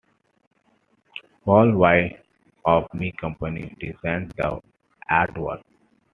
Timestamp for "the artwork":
4.35-5.61